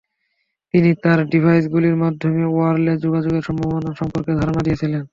[0.73, 5.03] তিনি তার ডিভাইসগুলির মাধ্যমে ওয়্যারলেস যোগাযোগের সম্ভাবনা সম্পর্কে ধারণা দিয়েছিলেন।